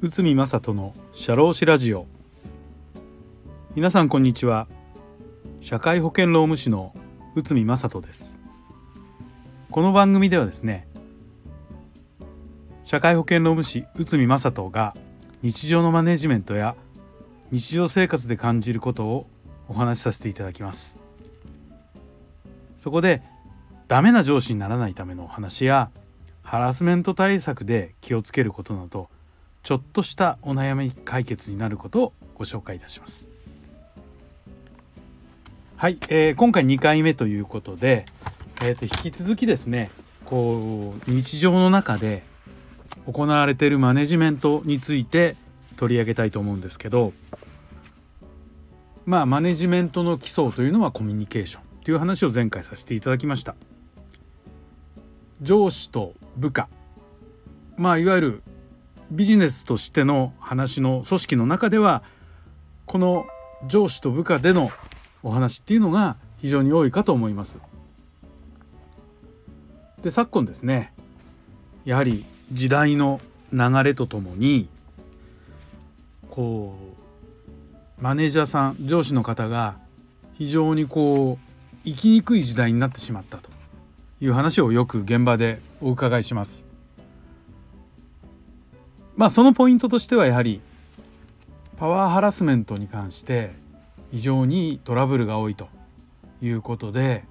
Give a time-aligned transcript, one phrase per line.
[0.00, 2.06] 内海正人の社労士ラジオ。
[3.74, 4.66] 皆さんこんにちは。
[5.60, 6.94] 社会保険労務士の
[7.34, 8.40] 内海正人です。
[9.70, 10.88] この番組ではですね
[12.82, 14.96] 社会保険労務士内海正人が
[15.42, 16.76] 日常のマネジメントや
[17.50, 19.26] 日常生活で感じることを
[19.68, 20.98] お話しさせていただきます。
[22.78, 23.22] そこで
[23.88, 25.90] ダメな上司にならないためのお話や
[26.42, 29.08] ハラスメント対策で気をつけることなど
[29.62, 33.28] ちょっとしたお悩み解決になることをご紹介いたします。
[35.76, 38.06] はい、えー、今回2回目ということで、
[38.62, 39.90] えー、と引き続きですね
[40.24, 42.22] こう日常の中で
[43.06, 45.36] 行われているマネジメントについて
[45.76, 47.12] 取り上げたいと思うんですけど
[49.04, 53.54] まあマネジメントの基礎というのはコミュニケーションという話を前回させていただきました。
[55.42, 56.68] 上司と部下
[57.76, 58.42] まあいわゆる
[59.10, 62.02] ビジネスとしての話の組織の中では
[62.86, 63.26] この
[63.66, 64.70] 上司と部下での
[65.22, 67.58] お話っていうのが非常に多いかと思います。
[70.02, 70.92] で昨今ですね
[71.84, 73.20] やはり時代の
[73.52, 74.68] 流れとともに
[76.30, 76.76] こ
[77.98, 79.78] うマネージャーさん上司の方が
[80.34, 83.45] 非常にこう生きにくい時代になってしまったと
[84.20, 86.66] いう話をよく現場でお伺いします。
[89.16, 90.60] まあそのポイントとしてはやはり
[91.76, 93.50] パワーハラスメントに関して
[94.10, 95.68] 非常にトラブルが多いと
[96.42, 97.24] いうことで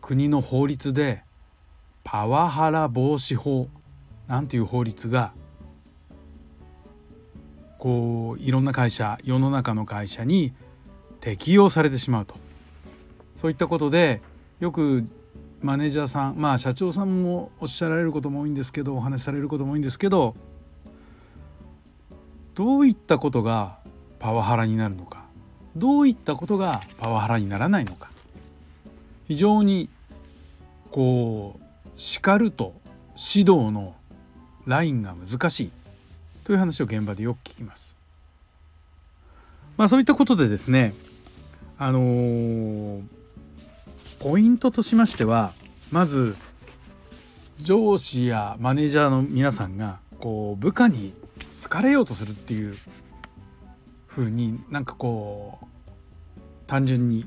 [0.00, 1.22] 国の法律で
[2.04, 3.68] パワハラ防止法
[4.26, 5.32] なんていう法律が
[7.78, 10.52] こういろんな会社世の中の会社に
[11.20, 12.36] 適用されてしまうと
[13.34, 14.20] そういったことで
[14.60, 15.04] よく
[15.62, 20.34] マネージャーさんまあ社長さんもおっしゃられることも多いんですけどお話しされることも多いんですけど
[22.54, 23.78] どういったことが
[24.18, 25.24] パワハラになるのか？
[25.76, 28.10] どういったことがパワハラにならないのか？
[29.26, 29.88] 非常に
[30.90, 32.74] こう叱ると
[33.16, 33.94] 指導の
[34.66, 35.70] ラインが難しい
[36.44, 37.96] という話を現場でよく聞きます。
[39.76, 40.92] まあそういったことでですね
[41.78, 43.02] あのー、
[44.22, 45.52] ポイントとしましては
[45.90, 46.36] まず
[47.58, 51.12] 上司やマネージャーの皆さんがこう部下に
[51.64, 52.76] 好かれようとするっていう
[54.06, 55.66] 風になんかこう
[56.68, 57.26] 単純に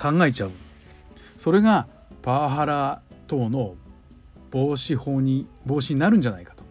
[0.00, 0.52] 考えちゃう。
[1.36, 1.88] それが
[2.22, 3.74] パワハラ等の
[4.52, 6.62] 防止法に防止になるんじゃないかと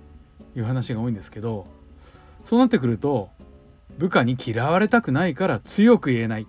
[0.58, 1.68] いう話が多いんですけど
[2.46, 3.30] そうなってくると
[3.98, 6.48] 部下に嫌われたくないから強く言えない。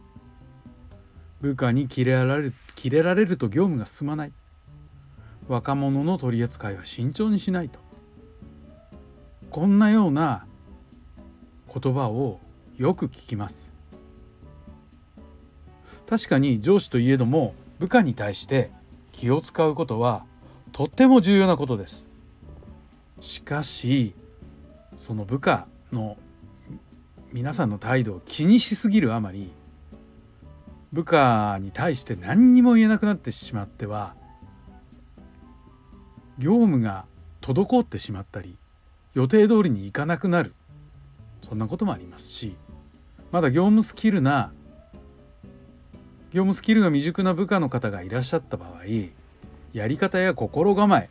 [1.41, 2.53] 部下にキレられ
[2.89, 4.33] るキレられると業務が進まない。
[5.49, 7.81] 若者の取り扱いは慎重にしないと。
[9.51, 10.47] こんなような
[11.73, 12.39] 言葉を
[12.77, 13.75] よく聞きます。
[16.09, 18.71] 確かに上司といえども部下に対して
[19.11, 20.25] 気を使うことは
[20.71, 22.07] とっても重要なことです。
[23.21, 24.15] しかし
[24.97, 26.17] その部下の
[27.33, 29.51] 皆さんの態度を気にしすぎるあまり
[30.97, 34.15] 部下に対して何にも言えなくなってしまっては
[36.39, 37.05] 業務が
[37.43, 38.57] 滞ってしまったり
[39.13, 40.55] 予定通りにいかなくなる。
[41.47, 42.57] そんなこともありますし
[43.31, 44.53] まだ業務スキルな
[46.33, 48.85] 業務スキルが未熟な部下の方がいらっしゃった場合
[49.75, 51.11] やり方や心構え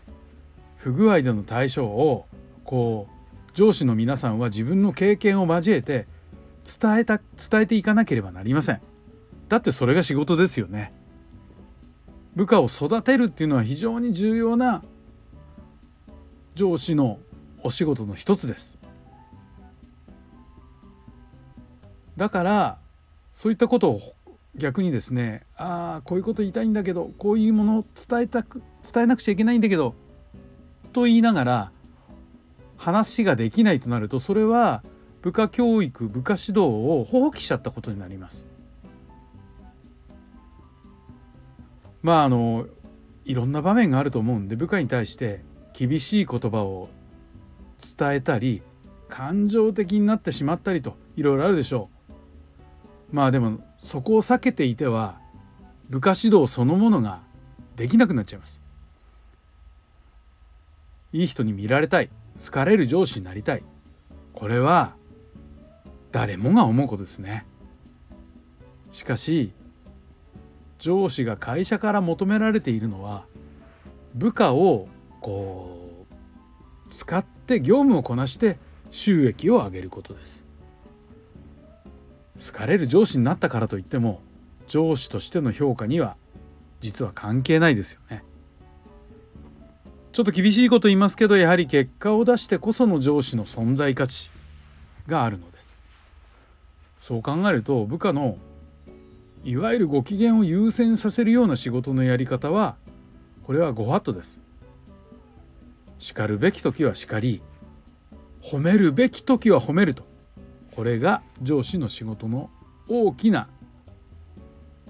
[0.77, 2.25] 不具合での対処を
[2.63, 6.07] こう上司の皆さんは自分の経験を交えて
[6.63, 8.94] 伝えた伝えていかなければなりません。
[9.49, 10.93] だってそれが仕事ですよね
[12.35, 14.83] 部下を育てるっていうのは非常に重要な
[16.55, 17.19] 上司の
[17.63, 18.79] お仕事の一つです
[22.17, 22.77] だから
[23.33, 23.99] そういったことを
[24.55, 29.95] 逆にですねああこういうこと言いたいんだけどこういうものを伝えたく伝えなくちゃいけないんだけど
[30.93, 31.71] と言いながら
[32.77, 34.83] 話ができないとなるとそれは
[35.21, 38.54] 部下教育部下指導を放棄しちゃったことになります。
[42.05, 42.67] まああの
[43.25, 45.43] いろんな場面があると思うんで部下に対して
[45.73, 46.89] 厳しい言葉を
[47.97, 48.61] 伝えたり
[49.09, 51.89] 感情的になってしまったりといろいろあるでしょ
[53.09, 53.15] う。
[53.15, 55.17] まあでもそこを避けていては
[55.89, 57.23] 部下指導そのものが
[57.75, 58.61] できなくなっちゃいます
[61.11, 63.63] いい人に見られたい好かれる上司になりたい
[64.33, 64.95] これは
[66.11, 67.45] 誰もが思うことですね
[68.91, 69.53] しかし
[70.85, 73.25] 上司が会社から求められているのは
[74.13, 74.87] 部下を
[75.19, 78.59] こう使って業務をこなして
[78.91, 80.45] 収益を上げることです。
[82.37, 84.21] 好かれる上司になったからといっても
[84.67, 86.17] 上司としての評価には
[86.81, 88.23] 実は関係ないですよね。
[90.11, 94.29] ちょっと厳しいこと言いますけどやはり結果を出してこその上司の存在価値
[95.07, 95.75] があるのです。
[96.95, 98.37] そう考えると部下の
[99.45, 102.77] いわゆるご機嫌を優先させるような仕事のやり方は
[103.43, 104.41] これはご法度です。
[105.99, 107.43] 叱るべき時は叱り
[108.41, 110.03] 褒めるべき時は褒めると。
[110.73, 112.49] これが上司の仕事の
[112.89, 113.47] 大きな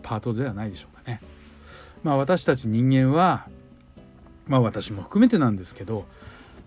[0.02, 1.20] パートではないでしょうかね。
[2.02, 3.50] まあ私たち人間は
[4.48, 6.06] まあ私も含めてなんですけど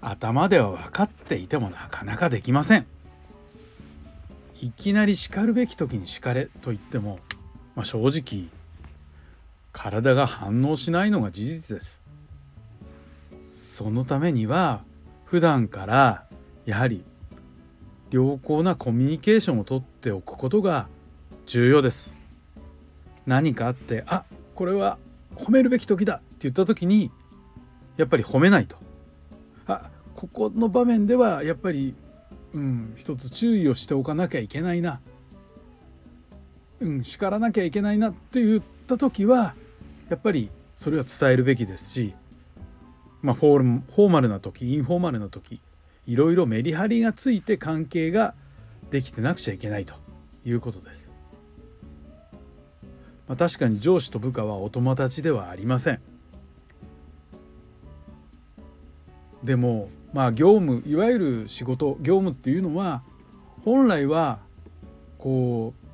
[0.03, 2.87] 頭では分かっていてもなかなかできません。
[4.61, 7.21] いきなり叱るべき時に叱れと言っても、
[7.79, 8.49] まあ、正直
[9.73, 12.03] 体が反応しないのが事実です。
[13.53, 14.83] そのためには
[15.25, 16.25] 普段から
[16.67, 17.05] やはり
[18.11, 20.89] 良好なコミュニケーションをとっておくことが
[21.47, 22.17] 重要です。
[23.27, 24.25] 何かあってあ
[24.57, 24.99] これは
[25.37, 27.13] 褒めるべき時だって言った時に
[27.97, 28.75] やっぱり褒めないと。
[29.69, 31.95] あここの場面ではやっぱり、
[32.55, 35.01] うん、一つ注意をしておかなきゃいけないな、
[36.81, 39.55] うん、叱らなきゃいけないなって言った時は
[40.09, 42.15] やっぱりそれは伝えるべきですし、
[43.21, 45.61] まあ、フォーマルな時インフォーマルな時
[46.07, 48.35] いろいろメリハリがついて関係が
[48.91, 49.95] できてなくちゃいけないと
[50.45, 51.13] いうことです。
[53.27, 56.01] まあ、確かに上司と部下はお友達ではありません。
[59.45, 63.03] でもまあ業務いわゆる仕事業務っていうのは
[63.65, 64.39] 本来は
[65.19, 65.88] こう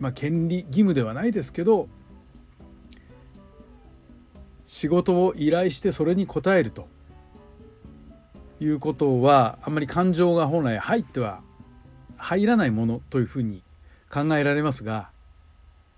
[0.00, 1.88] まあ権利義務ではないですけど
[4.64, 6.88] 仕事を依頼してそれに応えると
[8.60, 11.42] いうことはあんまり感情が本来入っては
[12.16, 13.62] 入らないものというふうに
[14.10, 15.10] 考えられますが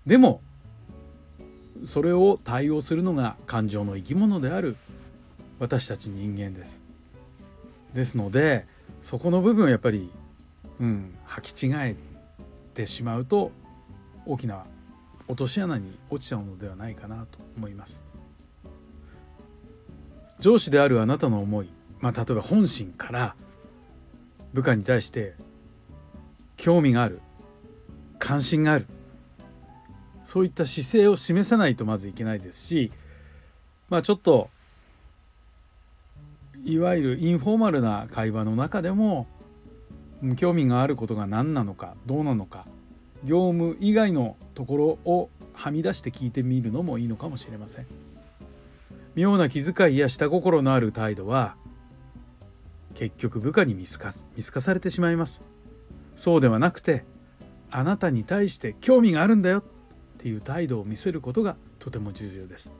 [0.05, 0.41] でも
[1.83, 4.77] それを対応するのが感情の生き物である
[5.59, 6.81] 私たち人間です。
[7.93, 8.65] ですので
[9.01, 10.09] そこの部分をやっぱり、
[10.79, 11.95] うん、履き違え
[12.73, 13.51] てしまうと
[14.25, 14.65] 大きな
[15.27, 18.03] 落とし穴に落ちちゃうのではないかなと思います。
[20.39, 21.69] 上司であるあなたの思い、
[22.01, 23.35] まあ、例えば本心から
[24.51, 25.35] 部下に対して
[26.57, 27.21] 興味がある
[28.19, 28.87] 関心がある
[30.25, 32.91] そういった姿勢を示さないとまずいけないですし
[33.89, 34.49] まあちょっと
[36.65, 39.27] いわゆるインフォーマルな会話の中でも
[40.35, 42.65] 興味があることが何なのかどうなのか
[43.23, 47.87] 業務以外のところをはみ出して聞いてみるのもいいのかもしれません。
[49.15, 51.55] 妙な気遣いや下心のある態度は
[52.95, 55.41] 結局部下に見透か見透かされてしまいます。
[56.15, 57.05] そうではなくて
[57.71, 59.63] あなたに対して興味があるんだよっ
[60.17, 62.73] ていう態度を見せることがとても重要です。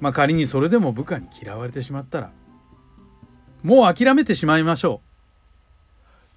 [0.00, 2.32] まあ仮にそれでも部下に嫌われてしまったら
[3.62, 5.09] もう諦めてしまいましょう。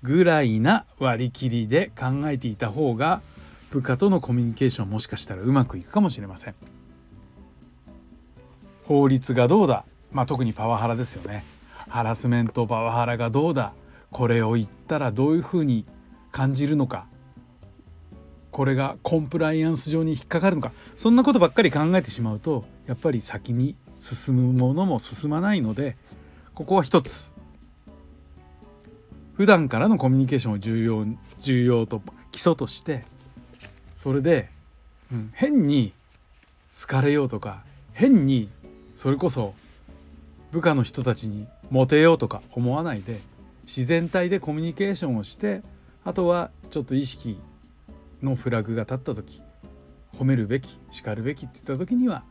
[0.03, 3.21] ぐらいな割り切りで考えていた方が
[3.71, 6.55] 部下とのコミュニケーションもしかしたらうまくいくかもしれません。
[8.83, 9.85] 法律がどうだ。
[10.11, 11.43] まあ特にパワハラですよね。
[11.87, 13.73] ハラスメントパワハラがどうだ。
[14.11, 15.85] これを言ったらどういうふうに
[16.31, 17.07] 感じるのか。
[18.51, 20.71] これがコンプライアンス上に引っかかるのか。
[20.95, 25.97] そんなことばっかり考えてしまうとやっぱり先に進むものも進まないので
[26.53, 27.32] ここは一つ
[29.33, 31.05] 普段からのコミュニケーションを重要
[31.39, 33.03] 重要と基礎として
[33.95, 34.49] それで、
[35.11, 35.93] うん、変に
[36.81, 37.63] 好かれようとか
[37.93, 38.49] 変に
[38.95, 39.53] それこそ
[40.51, 43.19] 部下の人たちにモテようとか思わないで
[43.63, 45.61] 自然体でコミュニケーションをして
[46.05, 47.39] あとはちょっと意識
[48.21, 49.41] のフラグが立った時
[50.15, 52.23] 褒めるべき叱るべきって言った時には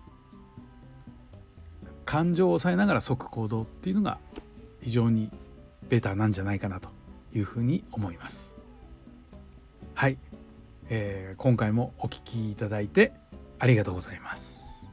[2.05, 4.19] 感情を抑えながら即行動っていうのが
[4.83, 5.31] 非常に
[5.93, 6.89] ベターなんじゃないかなと
[7.35, 8.57] いうふうに思います。
[9.95, 10.17] はい、
[10.89, 13.13] えー、今回もお聴きいただいて
[13.59, 14.91] ありがとうございます。